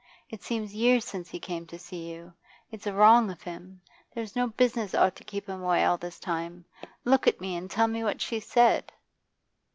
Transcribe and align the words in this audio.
It 0.31 0.41
seems 0.41 0.73
years 0.73 1.05
since 1.05 1.29
he 1.29 1.39
came 1.39 1.67
to 1.67 1.77
see 1.77 2.09
you. 2.09 2.33
It's 2.71 2.87
wrong 2.87 3.29
of 3.29 3.43
him. 3.43 3.79
There's 4.15 4.35
no 4.35 4.47
business 4.47 4.95
ought 4.95 5.15
to 5.17 5.23
keep 5.23 5.45
him 5.47 5.61
away 5.61 5.85
all 5.85 5.97
this 5.99 6.19
time. 6.19 6.65
Look 7.05 7.27
at 7.27 7.39
me, 7.39 7.55
and 7.55 7.69
tell 7.69 7.87
me 7.87 8.03
what 8.03 8.19
she 8.19 8.39
said. 8.39 8.91